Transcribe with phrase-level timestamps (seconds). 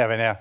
[0.00, 0.38] How about now?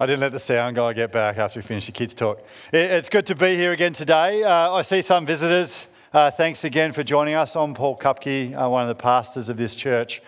[0.00, 2.42] I didn't let the sound guy get back after we finished the kids' talk.
[2.72, 4.42] It's good to be here again today.
[4.42, 5.86] Uh, I see some visitors.
[6.14, 7.56] Uh, thanks again for joining us.
[7.56, 10.22] I'm Paul Kupke, uh, one of the pastors of this church.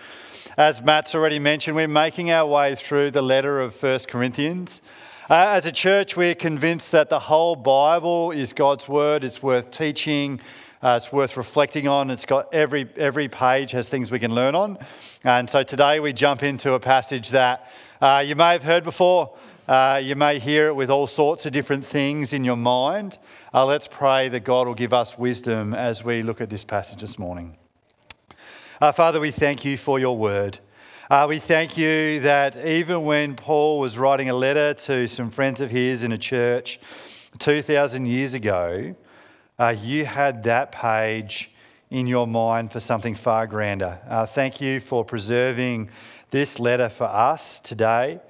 [0.58, 4.82] As Matt's already mentioned, we're making our way through the letter of 1 Corinthians.
[5.30, 9.24] Uh, as a church, we're convinced that the whole Bible is God's word.
[9.24, 10.42] It's worth teaching.
[10.82, 12.10] Uh, it's worth reflecting on.
[12.10, 14.78] It's got every every page has things we can learn on.
[15.24, 19.36] And so today we jump into a passage that uh, you may have heard before.
[19.68, 23.18] Uh, you may hear it with all sorts of different things in your mind.
[23.52, 27.02] Uh, let's pray that God will give us wisdom as we look at this passage
[27.02, 27.58] this morning.
[28.80, 30.60] Uh, Father, we thank you for your word.
[31.10, 35.60] Uh, we thank you that even when Paul was writing a letter to some friends
[35.60, 36.80] of his in a church
[37.38, 38.94] 2,000 years ago,
[39.60, 41.50] uh, you had that page
[41.90, 43.98] in your mind for something far grander.
[44.08, 45.90] Uh, thank you for preserving
[46.30, 48.20] this letter for us today,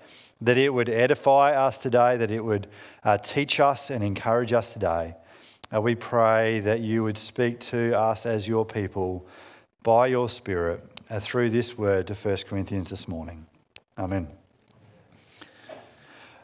[0.40, 2.66] that it would edify us today, that it would
[3.04, 5.14] uh, teach us and encourage us today.
[5.72, 9.24] Uh, we pray that you would speak to us as your people
[9.84, 13.46] by your Spirit uh, through this word to 1 Corinthians this morning.
[13.96, 14.26] Amen.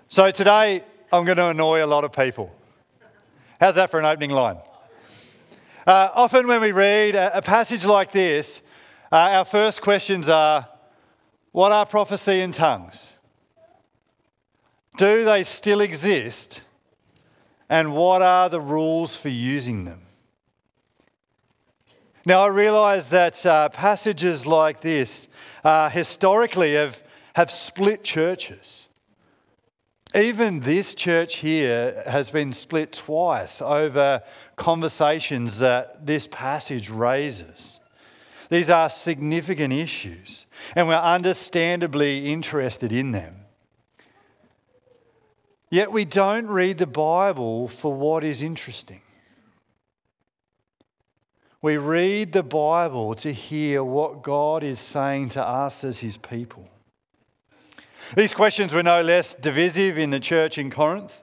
[0.08, 2.54] So today I'm going to annoy a lot of people.
[3.58, 4.58] How's that for an opening line?
[5.86, 8.60] Uh, often when we read a, a passage like this,
[9.12, 10.68] uh, our first questions are
[11.52, 13.14] what are prophecy and tongues?
[14.96, 16.62] Do they still exist?
[17.68, 20.02] And what are the rules for using them?
[22.24, 25.28] Now, I realise that uh, passages like this
[25.62, 27.00] uh, historically have,
[27.36, 28.85] have split churches.
[30.14, 34.22] Even this church here has been split twice over
[34.54, 37.80] conversations that this passage raises.
[38.48, 43.34] These are significant issues, and we're understandably interested in them.
[45.70, 49.02] Yet we don't read the Bible for what is interesting.
[51.60, 56.70] We read the Bible to hear what God is saying to us as his people.
[58.14, 61.22] These questions were no less divisive in the church in Corinth.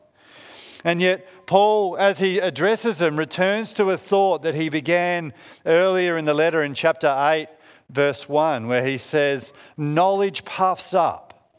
[0.84, 5.34] And yet, Paul, as he addresses them, returns to a thought that he began
[5.66, 7.48] earlier in the letter in chapter 8,
[7.90, 11.54] verse 1, where he says, Knowledge puffs up,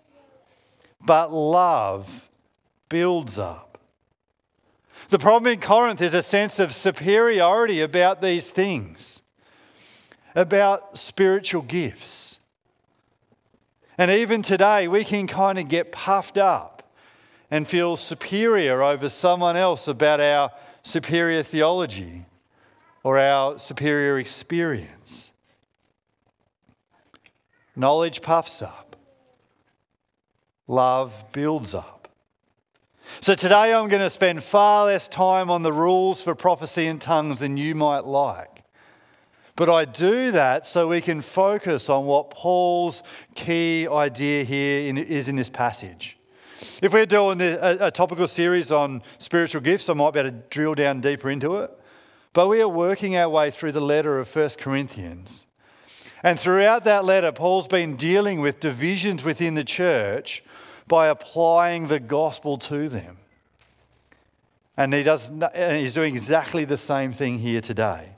[1.01, 2.29] but love
[2.89, 3.79] builds up.
[5.09, 9.23] The problem in Corinth is a sense of superiority about these things,
[10.35, 12.34] about spiritual gifts.
[13.97, 16.93] And even today, we can kind of get puffed up
[17.51, 20.51] and feel superior over someone else about our
[20.83, 22.25] superior theology
[23.03, 25.31] or our superior experience.
[27.77, 28.97] Knowledge puffs up,
[30.67, 32.09] love builds up.
[33.21, 37.01] So today I'm going to spend far less time on the rules for prophecy and
[37.01, 38.54] tongues than you might like.
[39.57, 43.03] But I do that so we can focus on what Paul's
[43.35, 46.19] key idea here is in this passage.
[46.83, 50.75] If we're doing a, topical series on spiritual gifts, I might be able to drill
[50.75, 51.71] down deeper into it.
[52.33, 55.47] But we are working our way through the letter of 1 Corinthians.
[56.25, 60.43] And throughout that letter, Paul's been dealing with divisions within the church
[60.89, 63.19] by applying the gospel to them.
[64.77, 68.17] And he does, and he's doing exactly the same thing here today.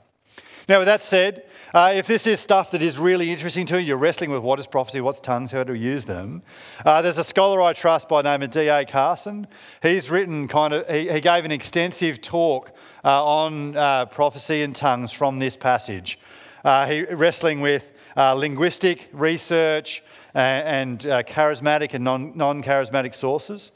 [0.67, 3.87] Now, with that said, uh, if this is stuff that is really interesting to you,
[3.87, 6.43] you're wrestling with what is prophecy, what's tongues, how to use them.
[6.85, 8.83] Uh, there's a scholar I trust by the name of D.A.
[8.83, 9.47] Carson.
[9.81, 14.75] He's written kind of, he, he gave an extensive talk uh, on uh, prophecy and
[14.75, 16.19] tongues from this passage.
[16.65, 20.03] Uh, he wrestling with uh, linguistic research,
[20.33, 23.71] and, uh, charismatic and non charismatic sources.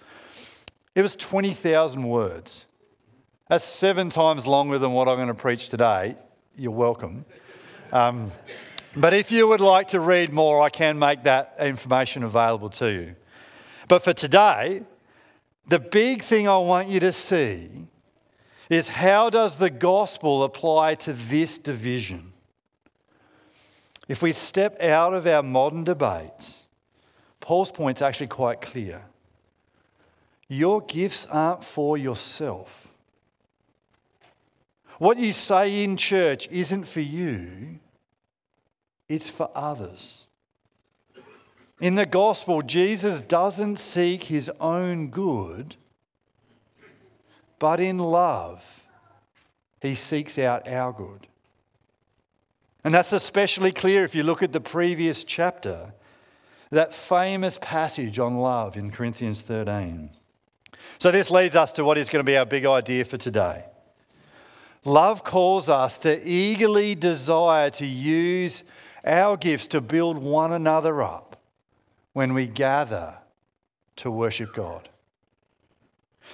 [0.94, 2.66] It was 20,000 words.
[3.48, 6.18] That's seven times longer than what I'm going to preach today.
[6.58, 7.26] You're welcome.
[7.94, 8.32] Um,
[8.96, 12.92] but if you would like to read more, I can make that information available to
[12.92, 13.16] you.
[13.88, 14.84] But for today,
[15.68, 17.88] the big thing I want you to see
[18.70, 22.34] is how does the gospel apply to this division?
[24.10, 26.68] If we step out of our modern debates,
[27.40, 29.04] Paul's point's actually quite clear.
[30.50, 32.91] Your gifts aren't for yourself.
[35.02, 37.80] What you say in church isn't for you,
[39.10, 40.28] it's for others.
[41.80, 45.76] In the gospel, Jesus doesn't seek his own good,
[47.58, 48.84] but in love,
[49.82, 51.26] he seeks out our good.
[52.84, 55.94] And that's especially clear if you look at the previous chapter.
[56.70, 60.12] that famous passage on love in Corinthians 13.
[61.00, 63.66] So, this leads us to what is going to be our big idea for today.
[64.84, 68.64] Love calls us to eagerly desire to use
[69.06, 71.40] our gifts to build one another up
[72.14, 73.16] when we gather
[73.96, 74.90] to worship God.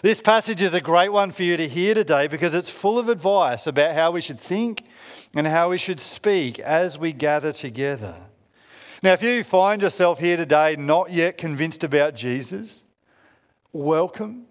[0.02, 3.10] This passage is a great one for you to hear today because it's full of
[3.10, 4.84] advice about how we should think
[5.34, 8.16] and how we should speak as we gather together.
[9.04, 12.84] Now, if you find yourself here today not yet convinced about Jesus,
[13.72, 14.47] welcome.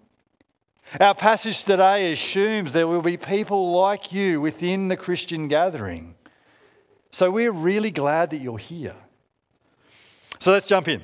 [1.01, 6.15] Our passage today assumes there will be people like you within the Christian gathering.
[7.11, 8.95] So we're really glad that you're here.
[10.39, 11.03] So let's jump in.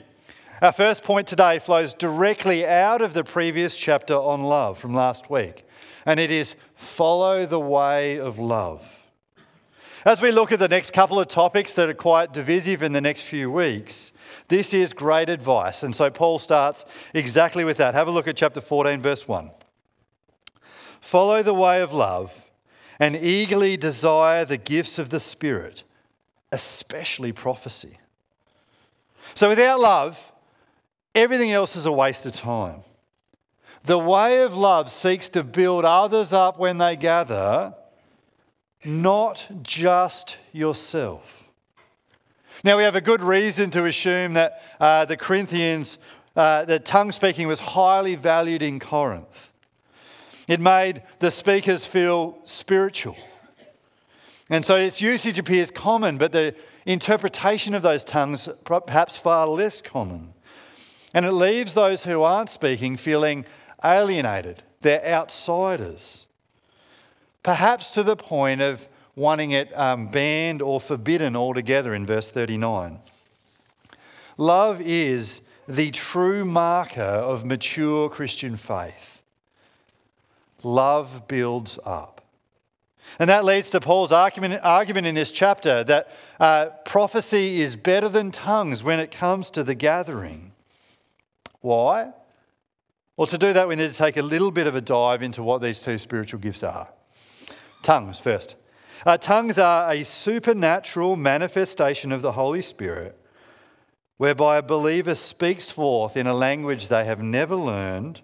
[0.62, 5.30] Our first point today flows directly out of the previous chapter on love from last
[5.30, 5.66] week,
[6.06, 9.10] and it is follow the way of love.
[10.06, 13.02] As we look at the next couple of topics that are quite divisive in the
[13.02, 14.14] next few weeks,
[14.48, 15.84] this is great advice.
[15.84, 17.94] And so Paul starts exactly with that.
[17.94, 19.52] Have a look at chapter 14, verse 1.
[21.04, 22.50] Follow the way of love
[22.98, 25.84] and eagerly desire the gifts of the Spirit,
[26.50, 27.98] especially prophecy.
[29.34, 30.32] So without love,
[31.14, 32.84] everything else is a waste of time.
[33.84, 37.76] The way of love seeks to build others up when they gather
[38.86, 41.52] not just yourself.
[42.64, 45.98] Now, we have a good reason to assume that uh, the Corinthians,
[46.34, 49.53] uh, that tongue speaking was highly valued in Corinth.
[50.48, 53.18] It made the speakers feel spiritual.
[54.50, 56.54] And so its usage appears common, but the
[56.86, 60.34] interpretation of those tongues perhaps far less common.
[61.14, 63.46] And it leaves those who aren't speaking feeling
[63.84, 64.64] alienated.
[64.82, 66.28] They're outsiders
[67.44, 73.00] perhaps to the point of wanting it um, banned or forbidden altogether in verse 39.
[74.38, 79.13] Love is the true marker of mature Christian faith.
[80.64, 82.22] Love builds up.
[83.20, 88.10] And that leads to Paul's argument, argument in this chapter that uh, prophecy is better
[88.10, 90.54] than tongues when it comes to the gathering.
[91.62, 92.14] Why?
[93.18, 95.44] Well, to do that, we need to take a little bit of a dive into
[95.44, 96.90] what these two spiritual gifts are.
[97.84, 98.56] Tongues first.
[99.06, 103.20] Uh, tongues are a supernatural manifestation of the Holy Spirit
[104.18, 108.22] whereby a believer speaks forth in a language they have never learned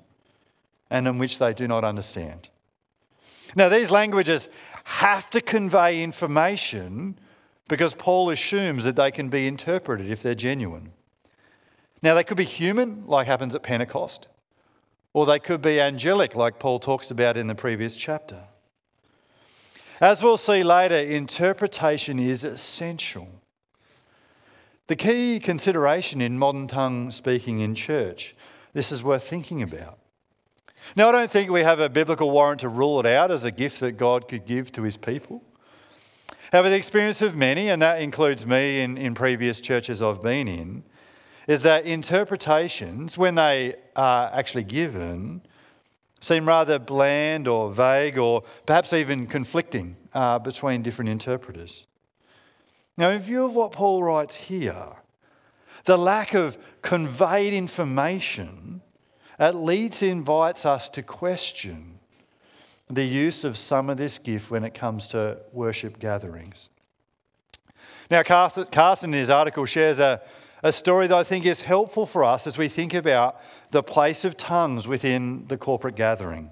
[0.90, 2.50] and in which they do not understand.
[3.56, 4.50] Now, these languages
[4.84, 7.20] have to convey information
[7.68, 10.92] because Paul assumes that they can be interpreted if they're genuine.
[12.02, 14.28] Now, they could be human, like happens at Pentecost,
[15.14, 18.44] or they could be angelic, like Paul talks about in the previous chapter.
[20.02, 23.28] As we'll see later, interpretation is essential.
[24.88, 28.36] The key consideration in modern tongue speaking in church,
[28.74, 29.99] this is worth thinking about.
[30.96, 33.52] Now, I don't think we have a biblical warrant to rule it out as a
[33.52, 35.44] gift that God could give to his people.
[36.52, 40.48] However, the experience of many, and that includes me in, in previous churches I've been
[40.48, 40.84] in,
[41.48, 45.42] is that interpretations, when they are actually given,
[46.20, 51.86] seem rather bland or vague or perhaps even conflicting uh, between different interpreters.
[52.98, 54.98] Now, in view of what Paul writes here,
[55.86, 58.82] the lack of conveyed information
[59.40, 62.00] at least invites us to question
[62.90, 66.70] the use of some of this gift when it comes to worship gatherings.
[68.12, 70.22] Now, Carson in his article shares a,
[70.64, 73.40] a story that I think is helpful for us as we think about
[73.72, 76.52] the place of tongues within the corporate gathering.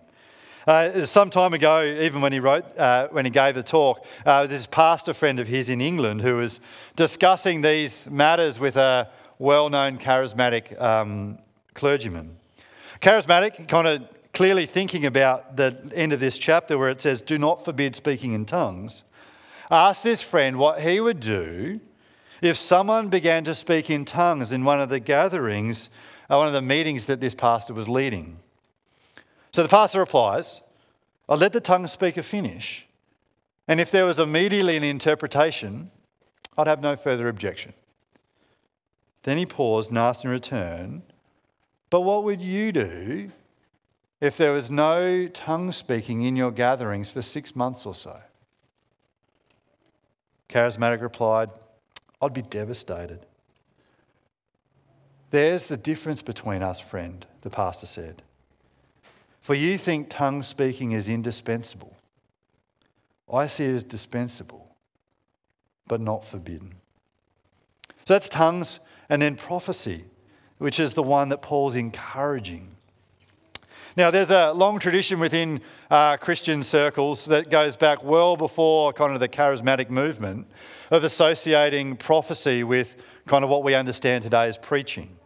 [0.67, 4.45] Uh, some time ago, even when he wrote, uh, when he gave the talk, uh,
[4.45, 6.59] this pastor friend of his in England who was
[6.95, 11.37] discussing these matters with a well-known charismatic um,
[11.73, 12.37] clergyman.
[13.01, 17.37] Charismatic, kind of clearly thinking about the end of this chapter where it says, "Do
[17.37, 19.03] not forbid speaking in tongues."
[19.69, 21.79] Asked this friend what he would do
[22.41, 25.89] if someone began to speak in tongues in one of the gatherings,
[26.29, 28.39] uh, one of the meetings that this pastor was leading.
[29.51, 30.61] So the pastor replies,
[31.27, 32.85] I'll let the tongue speaker finish.
[33.67, 35.91] And if there was immediately an interpretation,
[36.57, 37.73] I'd have no further objection.
[39.23, 41.03] Then he paused and asked in return,
[41.89, 43.29] But what would you do
[44.19, 48.19] if there was no tongue speaking in your gatherings for six months or so?
[50.49, 51.49] Charismatic replied,
[52.21, 53.25] I'd be devastated.
[55.29, 58.23] There's the difference between us, friend, the pastor said.
[59.41, 61.95] For you think tongue speaking is indispensable.
[63.31, 64.75] I see it as dispensable,
[65.87, 66.75] but not forbidden.
[68.05, 68.79] So that's tongues
[69.09, 70.05] and then prophecy,
[70.57, 72.75] which is the one that Paul's encouraging.
[73.95, 79.13] Now, there's a long tradition within uh, Christian circles that goes back well before kind
[79.13, 80.47] of the charismatic movement
[80.91, 82.95] of associating prophecy with
[83.25, 85.17] kind of what we understand today as preaching.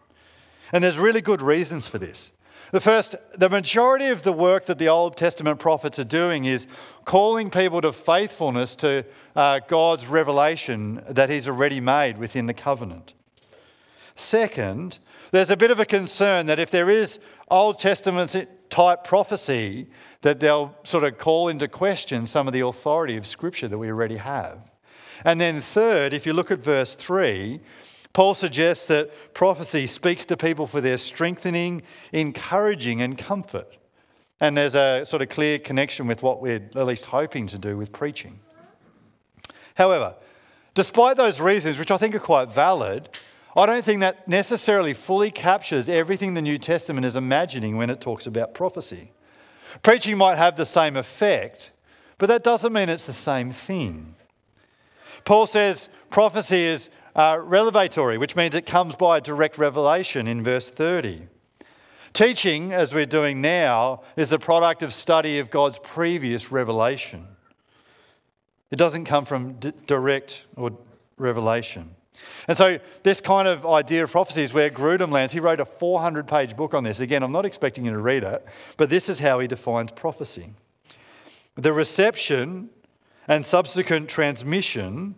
[0.72, 2.32] And there's really good reasons for this.
[2.72, 6.68] The first, the majority of the work that the Old Testament prophets are doing is
[7.04, 9.04] calling people to faithfulness to
[9.36, 13.14] uh, God's revelation that He's already made within the covenant.
[14.16, 15.00] Second,
[15.32, 17.20] there's a bit of a concern that if there is
[17.50, 18.36] Old Testament
[18.70, 19.88] type prophecy,
[20.22, 23.90] that they'll sort of call into question some of the authority of Scripture that we
[23.90, 24.72] already have.
[25.24, 27.60] And then, third, if you look at verse 3,
[28.14, 33.78] Paul suggests that prophecy speaks to people for their strengthening, encouraging, and comfort.
[34.40, 37.78] And there's a sort of clear connection with what we're at least hoping to do
[37.78, 38.40] with preaching.
[39.76, 40.16] However,
[40.74, 43.08] despite those reasons, which I think are quite valid,
[43.56, 48.00] I don't think that necessarily fully captures everything the New Testament is imagining when it
[48.00, 49.12] talks about prophecy.
[49.84, 51.72] Preaching might have the same effect,
[52.18, 54.16] but that doesn't mean it's the same thing.
[55.26, 60.72] Paul says prophecy is uh, revelatory, which means it comes by direct revelation in verse
[60.72, 61.28] 30.
[62.14, 67.28] Teaching, as we're doing now, is a product of study of God's previous revelation.
[68.70, 70.78] It doesn't come from d- direct or
[71.18, 71.96] revelation.
[72.48, 75.34] And so, this kind of idea of prophecy is where Grudem lands.
[75.34, 77.00] He wrote a 400 page book on this.
[77.00, 78.46] Again, I'm not expecting you to read it,
[78.78, 80.54] but this is how he defines prophecy
[81.56, 82.70] the reception
[83.28, 85.16] and subsequent transmission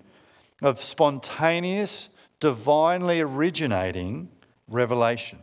[0.62, 4.29] of spontaneous, divinely originating
[4.67, 5.39] revelation.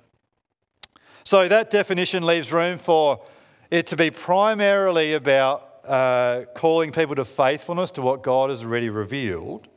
[1.25, 3.23] So that definition leaves room for
[3.71, 8.90] it to be primarily about uh, calling people to faithfulness to what God has already
[8.90, 9.69] revealed,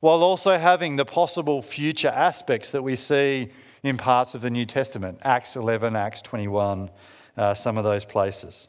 [0.00, 3.50] while also having the possible future aspects that we see
[3.82, 6.90] in parts of the New Testament Acts 11, Acts 21,
[7.36, 8.68] uh, some of those places.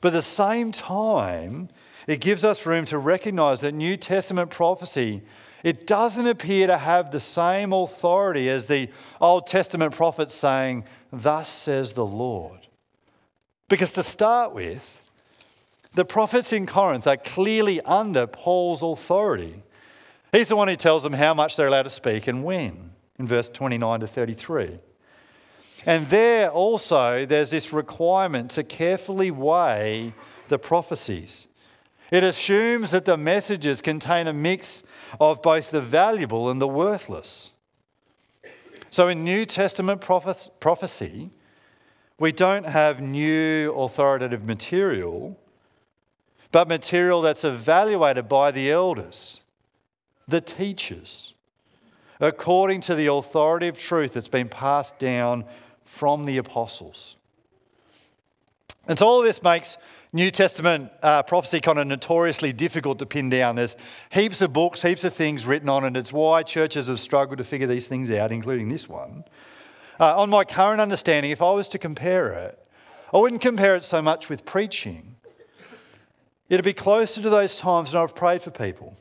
[0.00, 1.68] But at the same time,
[2.06, 5.22] it gives us room to recognize that New Testament prophecy
[5.62, 8.88] it doesn't appear to have the same authority as the
[9.20, 12.66] Old Testament prophets saying, Thus says the Lord.
[13.68, 15.02] Because to start with,
[15.94, 19.62] the prophets in Corinth are clearly under Paul's authority.
[20.32, 23.26] He's the one who tells them how much they're allowed to speak and when, in
[23.26, 24.78] verse 29 to 33.
[25.86, 30.12] And there also, there's this requirement to carefully weigh
[30.48, 31.48] the prophecies.
[32.10, 34.82] It assumes that the messages contain a mix
[35.20, 37.52] of both the valuable and the worthless.
[38.90, 41.30] So in New Testament prophecy,
[42.18, 45.38] we don't have new authoritative material,
[46.52, 49.39] but material that's evaluated by the elders,
[50.30, 51.34] the teachers,
[52.20, 55.44] according to the authority of truth that's been passed down
[55.84, 57.16] from the apostles.
[58.86, 59.76] And so all of this makes
[60.12, 63.56] New Testament uh, prophecy kind of notoriously difficult to pin down.
[63.56, 63.76] There's
[64.10, 65.96] heaps of books, heaps of things written on it.
[65.96, 69.24] It's why churches have struggled to figure these things out, including this one.
[70.00, 72.58] Uh, on my current understanding, if I was to compare it,
[73.12, 75.16] I wouldn't compare it so much with preaching.
[76.48, 78.96] It'd be closer to those times when I've prayed for people,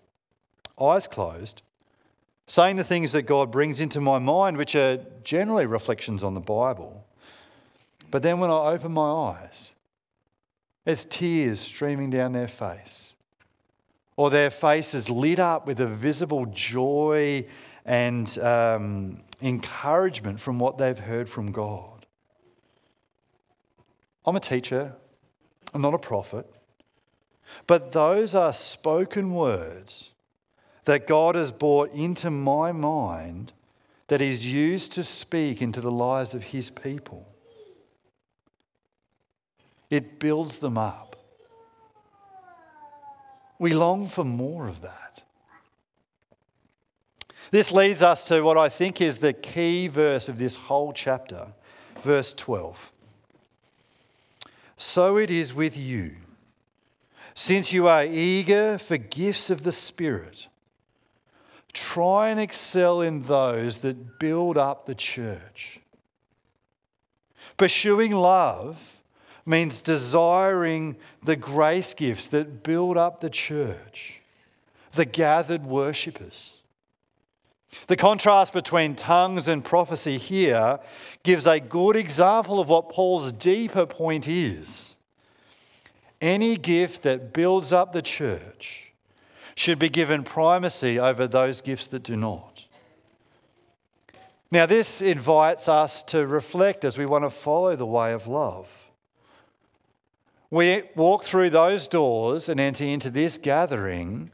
[0.82, 1.62] eyes closed,
[2.48, 6.40] saying the things that God brings into my mind, which are generally reflections on the
[6.40, 7.06] Bible.
[8.12, 9.74] But then when I open my eyes,
[10.86, 13.14] as tears streaming down their face,
[14.16, 17.46] or their faces lit up with a visible joy
[17.86, 22.06] and um, encouragement from what they've heard from God.
[24.26, 24.94] I'm a teacher,
[25.74, 26.46] I'm not a prophet,
[27.66, 30.12] but those are spoken words
[30.90, 33.54] that God has brought into my mind
[34.08, 37.28] that He's used to speak into the lives of His people.
[39.92, 41.16] It builds them up.
[43.60, 45.22] We long for more of that.
[47.52, 51.50] This leads us to what I think is the key verse of this whole chapter,
[52.02, 52.92] verse 12.
[54.76, 56.16] So it is with you.
[57.36, 60.48] Since you are eager for gifts of the Spirit,
[61.74, 65.80] try and excel in those that build up the church.
[67.58, 69.02] Pursuing love
[69.46, 74.22] means desiring the grace gifts that build up the church,
[74.94, 76.58] the gathered worshippers.
[77.88, 80.80] The contrast between tongues and prophecy here
[81.24, 84.98] gives a good example of what Paul's deeper point is.
[86.20, 88.89] Any gift that builds up the church
[89.60, 92.66] should be given primacy over those gifts that do not.
[94.50, 98.90] Now, this invites us to reflect as we want to follow the way of love.
[100.50, 104.32] We walk through those doors and enter into this gathering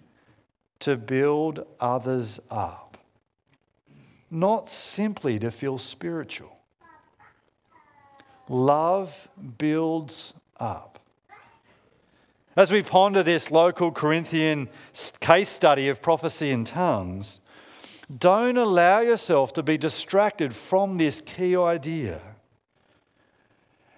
[0.82, 3.00] to build others up,
[4.30, 6.60] not simply to feel spiritual.
[8.48, 9.28] Love
[9.58, 11.00] builds up.
[12.58, 14.70] As we ponder this local Corinthian
[15.20, 17.42] case study of prophecy in tongues,
[18.18, 22.22] don't allow yourself to be distracted from this key idea.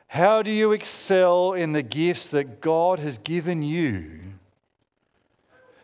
[0.08, 4.22] How do you excel in the gifts that God has given you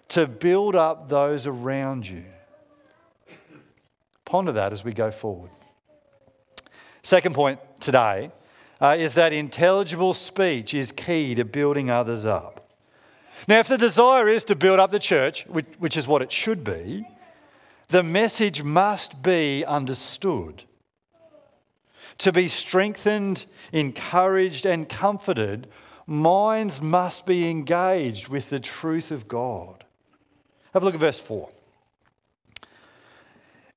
[0.08, 2.24] to build up those around you?
[4.25, 5.51] Ponder that as we go forward.
[7.03, 8.32] Second point today
[8.82, 12.62] uh, is that intelligible speech is key to building others up.
[13.47, 16.31] Now, if the desire is to build up the church, which, which is what it
[16.31, 17.05] should be,
[17.89, 20.63] the message must be understood.
[22.19, 25.67] To be strengthened, encouraged, and comforted,
[26.07, 29.83] minds must be engaged with the truth of God.
[30.73, 31.50] Have a look at verse 4.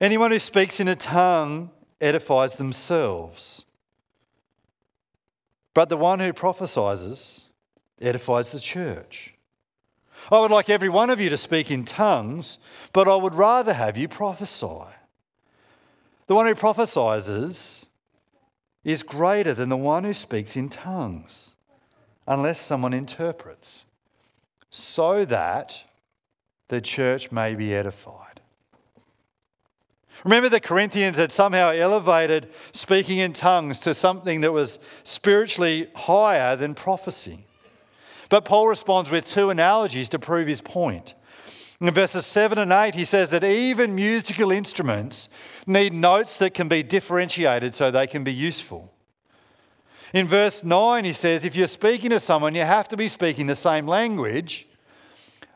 [0.00, 1.70] Anyone who speaks in a tongue
[2.00, 3.64] edifies themselves,
[5.74, 7.44] but the one who prophesies
[8.00, 9.35] edifies the church.
[10.30, 12.58] I would like every one of you to speak in tongues,
[12.92, 14.84] but I would rather have you prophesy.
[16.26, 17.86] The one who prophesies
[18.84, 21.54] is greater than the one who speaks in tongues,
[22.26, 23.84] unless someone interprets,
[24.70, 25.82] so that
[26.68, 28.40] the church may be edified.
[30.24, 36.56] Remember, the Corinthians had somehow elevated speaking in tongues to something that was spiritually higher
[36.56, 37.46] than prophecy.
[38.28, 41.14] But Paul responds with two analogies to prove his point.
[41.80, 45.28] In verses 7 and 8, he says that even musical instruments
[45.66, 48.92] need notes that can be differentiated so they can be useful.
[50.14, 53.46] In verse 9, he says, if you're speaking to someone, you have to be speaking
[53.46, 54.66] the same language.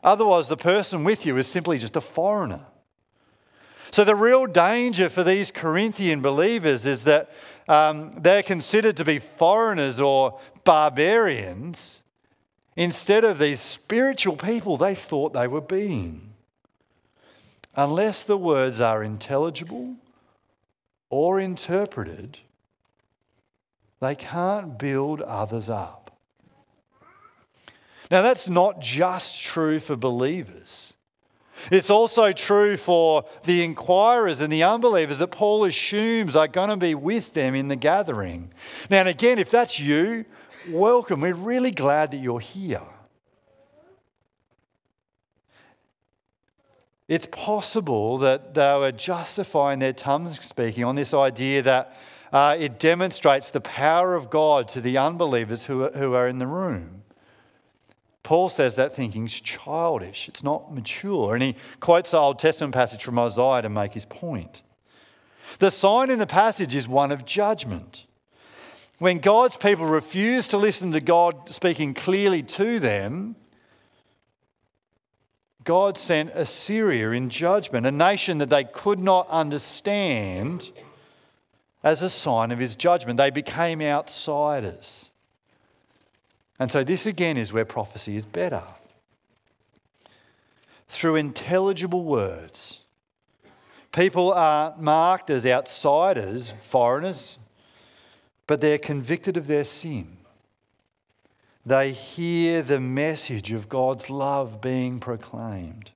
[0.03, 2.65] Otherwise, the person with you is simply just a foreigner.
[3.91, 7.31] So, the real danger for these Corinthian believers is that
[7.67, 12.01] um, they're considered to be foreigners or barbarians
[12.75, 16.33] instead of these spiritual people they thought they were being.
[17.75, 19.95] Unless the words are intelligible
[21.09, 22.39] or interpreted,
[23.99, 26.17] they can't build others up.
[28.09, 30.93] Now, that's not just true for believers.
[31.71, 36.77] It's also true for the inquirers and the unbelievers that Paul assumes are going to
[36.77, 38.51] be with them in the gathering.
[38.89, 40.25] Now, and again, if that's you,
[40.69, 41.21] welcome.
[41.21, 42.81] We're really glad that you're here.
[47.07, 51.97] It's possible that they were justifying their tongue speaking on this idea that
[52.31, 56.39] uh, it demonstrates the power of God to the unbelievers who are, who are in
[56.39, 57.03] the room.
[58.23, 61.33] Paul says that thinking's childish, it's not mature.
[61.33, 64.61] And he quotes the Old Testament passage from Isaiah to make his point.
[65.59, 68.05] The sign in the passage is one of judgment.
[69.01, 73.35] When God's people refused to listen to God speaking clearly to them,
[75.63, 80.69] God sent Assyria in judgment, a nation that they could not understand,
[81.83, 83.17] as a sign of his judgment.
[83.17, 85.09] They became outsiders.
[86.59, 88.61] And so, this again is where prophecy is better.
[90.87, 92.81] Through intelligible words,
[93.91, 97.39] people are marked as outsiders, foreigners,
[98.51, 100.17] but they're convicted of their sin.
[101.65, 105.91] They hear the message of God's love being proclaimed.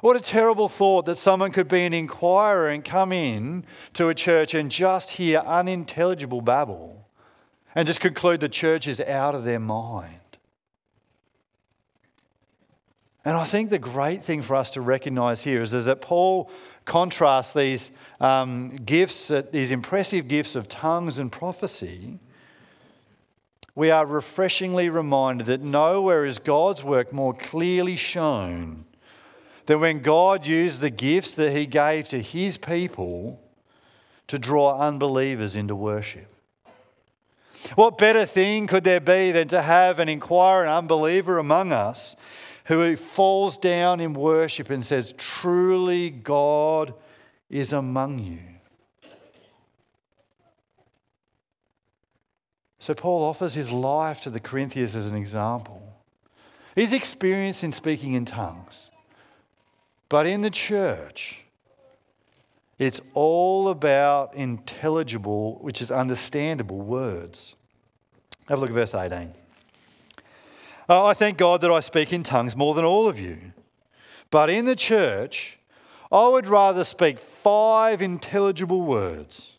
[0.00, 4.16] What a terrible thought that someone could be an inquirer and come in to a
[4.16, 7.06] church and just hear unintelligible babble
[7.76, 10.21] and just conclude the church is out of their mind.
[13.24, 16.50] And I think the great thing for us to recognize here is, is that Paul
[16.84, 22.18] contrasts these um, gifts, uh, these impressive gifts of tongues and prophecy.
[23.74, 28.84] We are refreshingly reminded that nowhere is God's work more clearly shown
[29.66, 33.40] than when God used the gifts that He gave to His people
[34.26, 36.26] to draw unbelievers into worship.
[37.76, 42.16] What better thing could there be than to have an inquiring unbeliever among us
[42.66, 46.94] who falls down in worship and says, Truly, God
[47.50, 48.38] is among you.
[52.78, 55.80] So, Paul offers his life to the Corinthians as an example.
[56.74, 58.90] He's experienced in speaking in tongues.
[60.08, 61.44] But in the church,
[62.78, 67.54] It's all about intelligible, which is understandable words.
[68.48, 69.32] Have a look at verse 18.
[70.94, 73.54] Oh, I thank God that I speak in tongues more than all of you.
[74.30, 75.58] But in the church,
[76.12, 79.56] I would rather speak five intelligible words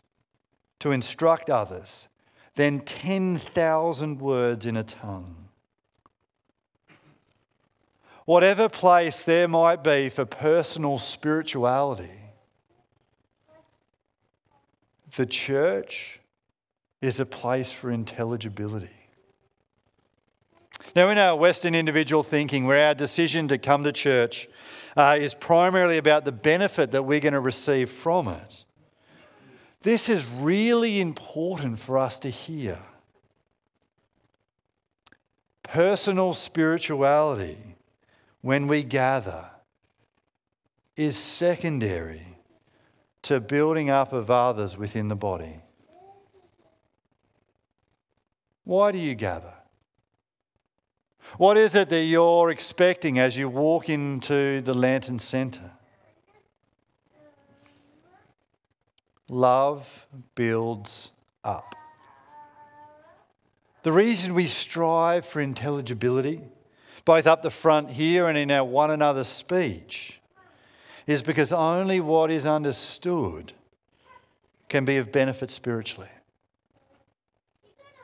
[0.78, 2.08] to instruct others
[2.54, 5.48] than 10,000 words in a tongue.
[8.26, 12.20] Whatever place there might be for personal spirituality,
[15.16, 16.20] the church
[17.02, 19.03] is a place for intelligibility.
[20.96, 24.48] Now, in our Western individual thinking, where our decision to come to church
[24.96, 28.66] uh, is primarily about the benefit that we're going to receive from it,
[29.82, 32.80] this is really important for us to hear.
[35.64, 37.58] Personal spirituality,
[38.42, 39.46] when we gather,
[40.96, 42.38] is secondary
[43.24, 45.60] to building up of others within the body.
[48.64, 49.54] Why do you gather?
[51.38, 55.72] What is it that you're expecting as you walk into the Lantern Centre?
[59.30, 61.10] Love builds
[61.44, 61.76] up.
[63.82, 66.40] The reason we strive for intelligibility,
[67.04, 70.22] both up the front here and in our one another speech,
[71.08, 73.54] is because only what is understood
[74.70, 76.10] can be of benefit spiritually.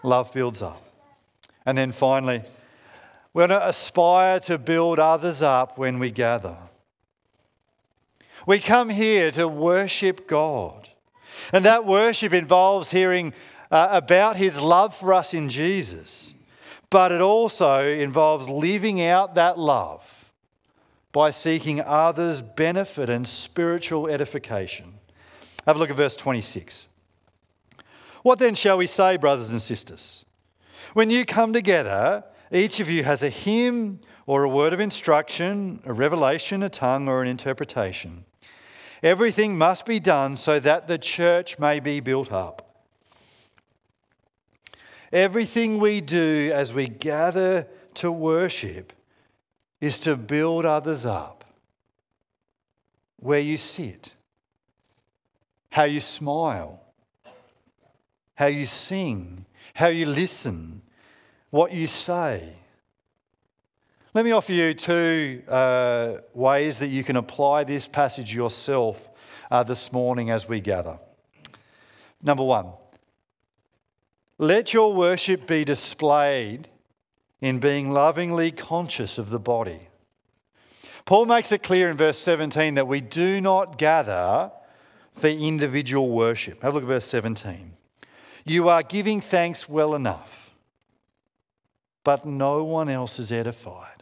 [0.01, 0.83] Love builds up.
[1.65, 2.41] And then finally,
[3.33, 6.57] we're to aspire to build others up when we gather.
[8.45, 10.89] We come here to worship God.
[11.53, 13.33] And that worship involves hearing
[13.71, 16.33] uh, about his love for us in Jesus,
[16.89, 20.31] but it also involves living out that love
[21.11, 24.93] by seeking others' benefit and spiritual edification.
[25.65, 26.85] Have a look at verse 26.
[28.23, 30.25] What then shall we say, brothers and sisters?
[30.93, 35.81] When you come together, each of you has a hymn or a word of instruction,
[35.85, 38.25] a revelation, a tongue, or an interpretation.
[39.01, 42.83] Everything must be done so that the church may be built up.
[45.11, 48.93] Everything we do as we gather to worship
[49.81, 51.45] is to build others up.
[53.17, 54.13] Where you sit,
[55.71, 56.81] how you smile,
[58.35, 60.81] how you sing, how you listen,
[61.49, 62.53] what you say.
[64.13, 69.09] Let me offer you two uh, ways that you can apply this passage yourself
[69.51, 70.99] uh, this morning as we gather.
[72.21, 72.67] Number one,
[74.37, 76.69] let your worship be displayed
[77.41, 79.89] in being lovingly conscious of the body.
[81.05, 84.51] Paul makes it clear in verse 17 that we do not gather
[85.13, 86.61] for individual worship.
[86.61, 87.73] Have a look at verse 17.
[88.45, 90.48] You are giving thanks well enough,
[92.09, 94.01] but no one else is edified.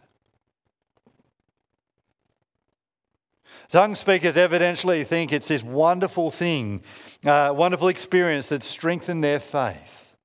[3.68, 6.82] Tongue speakers evidently think it's this wonderful thing,
[7.26, 10.16] uh, wonderful experience that strengthened their faith,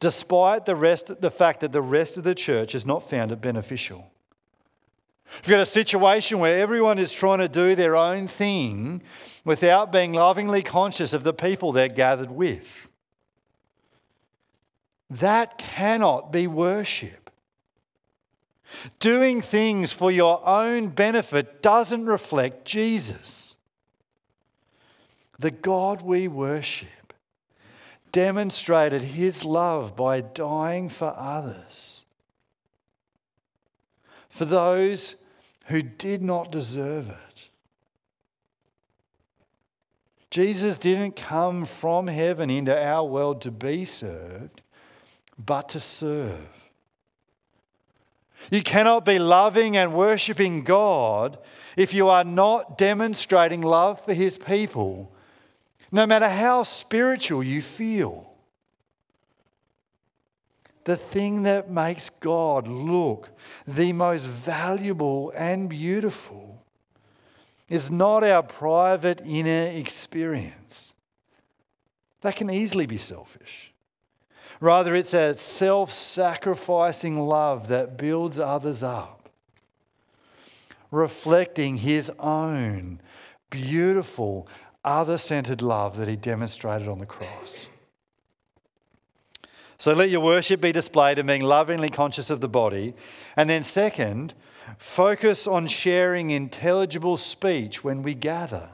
[0.00, 3.40] despite the, rest, the fact that the rest of the church has not found it
[3.40, 4.10] beneficial.
[5.36, 9.00] You've got a situation where everyone is trying to do their own thing
[9.46, 12.90] without being lovingly conscious of the people they're gathered with.
[15.08, 17.30] That cannot be worship.
[18.98, 23.54] Doing things for your own benefit doesn't reflect Jesus.
[25.38, 27.12] The God we worship
[28.10, 32.00] demonstrated his love by dying for others,
[34.28, 35.16] for those
[35.66, 37.50] who did not deserve it.
[40.30, 44.62] Jesus didn't come from heaven into our world to be served,
[45.38, 46.70] but to serve.
[48.50, 51.38] You cannot be loving and worshiping God
[51.76, 55.12] if you are not demonstrating love for His people,
[55.90, 58.30] no matter how spiritual you feel.
[60.84, 63.30] The thing that makes God look
[63.66, 66.62] the most valuable and beautiful
[67.68, 70.94] is not our private inner experience.
[72.20, 73.72] That can easily be selfish.
[74.60, 79.28] Rather, it's a self sacrificing love that builds others up,
[80.90, 83.00] reflecting his own
[83.50, 84.48] beautiful,
[84.84, 87.66] other centered love that he demonstrated on the cross.
[89.78, 92.94] So let your worship be displayed in being lovingly conscious of the body.
[93.36, 94.32] And then, second,
[94.78, 98.70] focus on sharing intelligible speech when we gather.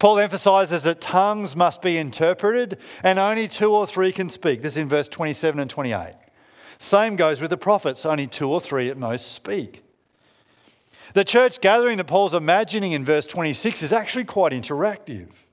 [0.00, 4.62] Paul emphasizes that tongues must be interpreted and only two or three can speak.
[4.62, 6.14] This is in verse 27 and 28.
[6.78, 9.84] Same goes with the prophets, only two or three at most speak.
[11.12, 15.48] The church gathering that Paul's imagining in verse 26 is actually quite interactive.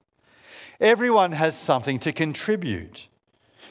[0.80, 3.10] Everyone has something to contribute.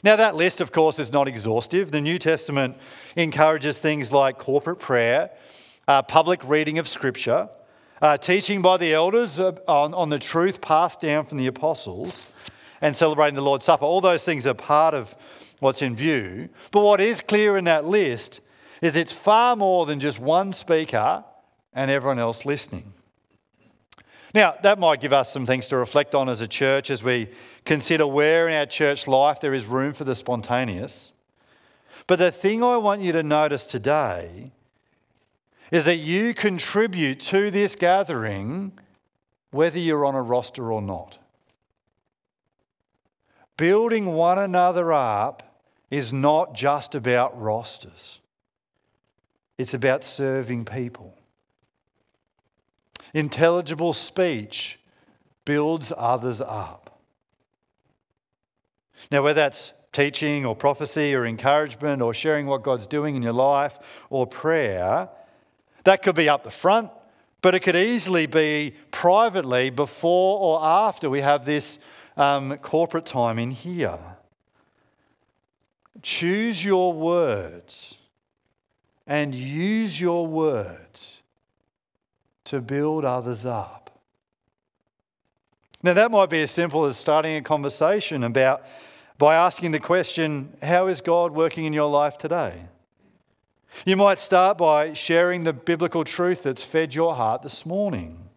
[0.03, 1.89] Now, that list, of course, is not exhaustive.
[1.89, 2.77] The New Testament
[3.15, 5.31] encourages things like corporate prayer,
[5.87, 7.49] uh, public reading of Scripture,
[8.01, 12.31] uh, teaching by the elders uh, on, on the truth passed down from the apostles,
[12.81, 13.85] and celebrating the Lord's Supper.
[13.85, 15.15] All those things are part of
[15.59, 16.49] what's in view.
[16.71, 18.41] But what is clear in that list
[18.81, 21.23] is it's far more than just one speaker
[21.73, 22.93] and everyone else listening.
[24.33, 27.29] Now, that might give us some things to reflect on as a church as we
[27.65, 31.13] consider where in our church life there is room for the spontaneous.
[32.05, 34.51] But the thing I want you to notice today
[35.71, 38.71] is that you contribute to this gathering
[39.51, 41.17] whether you're on a roster or not.
[43.55, 48.19] Building one another up is not just about rosters,
[49.57, 51.13] it's about serving people.
[53.13, 54.79] Intelligible speech
[55.45, 56.99] builds others up.
[59.09, 63.33] Now, whether that's teaching or prophecy or encouragement or sharing what God's doing in your
[63.33, 65.09] life or prayer,
[65.87, 66.91] that could be up the front,
[67.41, 71.79] but it could easily be privately before or after we have this
[72.17, 73.97] um, corporate time in here.
[76.01, 77.99] Choose your words
[79.05, 81.21] and use your words
[82.43, 83.97] to build others up.
[85.81, 88.61] Now, that might be as simple as starting a conversation about
[89.17, 92.65] by asking the question, How is God working in your life today?
[93.85, 98.29] You might start by sharing the biblical truth that's fed your heart this morning.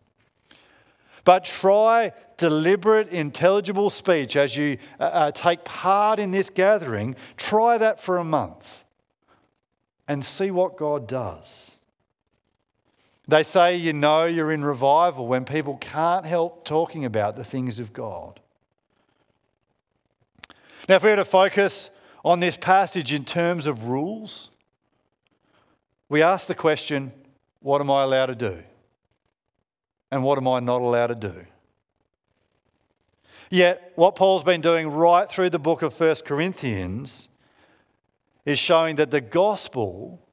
[1.25, 7.17] But try deliberate, intelligible speech as you uh, uh take part in this gathering.
[7.37, 8.85] Try that for a month
[10.09, 11.77] and see what God does.
[13.29, 17.79] They say you know you're in revival when people can't help talking about the things
[17.79, 18.41] of God.
[20.89, 21.91] Now, if we were to focus
[22.25, 24.50] on this passage in terms of rules,
[26.11, 27.13] we ask the question
[27.61, 28.63] what am I allowed to do?
[30.11, 31.47] And what am I not allowed to do?
[33.51, 37.29] Yet, what Paul's been doing right through the book of 1 Corinthians
[38.45, 40.27] is showing that the gospel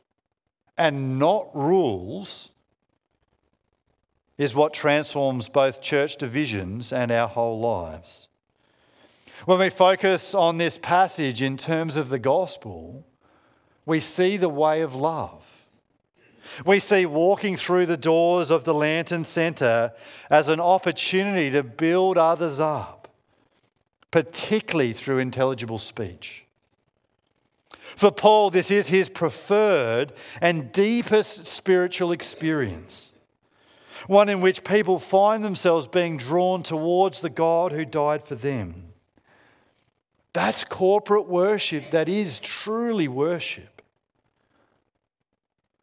[0.77, 2.51] and not rules
[4.37, 8.29] is what transforms both church divisions and our whole lives.
[9.45, 13.05] When we focus on this passage in terms of the gospel,
[13.85, 15.46] we see the way of love.
[16.65, 19.93] We see walking through the doors of the Lantern Centre
[20.29, 23.07] as an opportunity to build others up,
[24.11, 26.45] particularly through intelligible speech.
[27.69, 33.07] For Paul, this is his preferred and deepest spiritual experience
[34.05, 38.93] one in which people find themselves being drawn towards the God who died for them.
[40.33, 43.76] That's corporate worship that is truly worship.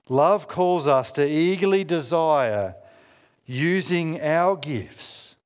[0.08, 2.74] Love calls us to eagerly desire
[3.46, 5.36] using our gifts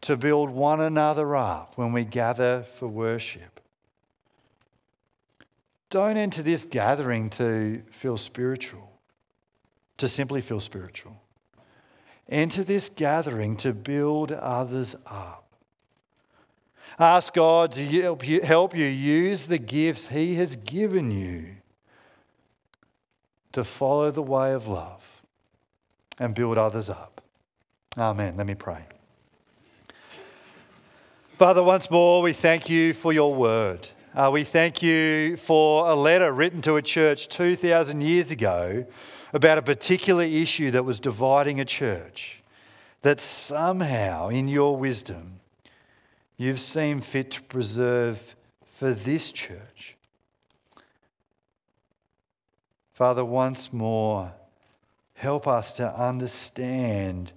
[0.00, 3.60] to build one another up when we gather for worship.
[5.90, 9.00] Don't enter this gathering to feel spiritual,
[9.96, 11.20] to simply feel spiritual.
[12.28, 15.44] Enter this gathering to build others up.
[16.98, 21.57] Ask God to help you, help you use the gifts He has given you
[23.58, 25.22] to follow the way of love
[26.18, 27.20] and build others up.
[27.96, 28.36] Amen.
[28.36, 28.84] Let me pray.
[31.38, 33.88] Father, once more, we thank you for your word.
[34.14, 38.86] Uh, we thank you for a letter written to a church 2,000 years ago
[39.32, 42.44] about a particular issue that was dividing a church,
[43.02, 45.40] that somehow, in your wisdom,
[46.36, 48.36] you've seen fit to preserve
[48.76, 49.96] for this church.
[52.98, 54.32] Father, once more,
[55.14, 57.30] help us to understand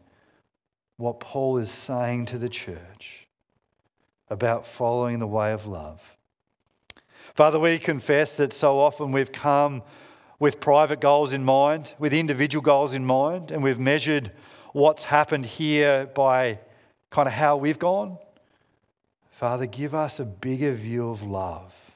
[0.97, 3.28] what Paul is saying to the church
[4.28, 6.17] about following the way of love.
[7.36, 9.84] Father, we confess that so often we've come
[10.39, 14.32] with private goals in mind, with individual goals in mind, and we've measured
[14.74, 16.58] what's happened here by
[17.12, 18.17] kind of how we've gone.
[19.30, 21.91] Father, give us a bigger view of love,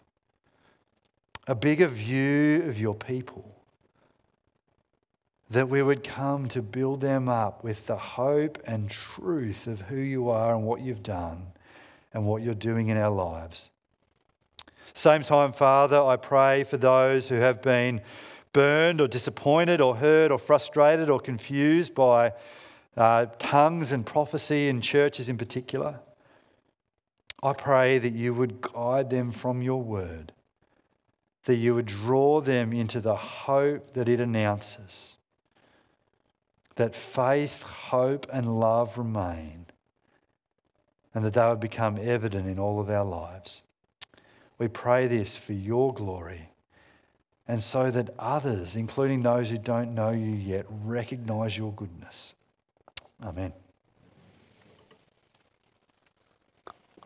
[1.48, 3.52] a bigger view of your people.
[5.50, 9.98] that we would come to build them up with the hope and truth of who
[9.98, 11.46] you are and what you've done
[12.14, 13.70] and what you're doing in our lives.
[14.94, 18.02] Same time, Father, I pray for those who have been
[18.54, 22.34] burned or disappointed or hurt or frustrated or confused by
[22.98, 26.00] uh, tongues and prophecy in churches in particular.
[27.44, 30.32] I pray that you would guide them from your word,
[31.46, 35.18] that you would draw them into the hope that it announces,
[36.76, 39.66] that faith, hope, and love remain,
[41.14, 43.62] and that they would become evident in all of our lives.
[44.58, 46.50] We pray this for your glory
[47.48, 52.34] and so that others, including those who don't know you yet, recognize your goodness.
[53.24, 53.54] Amen.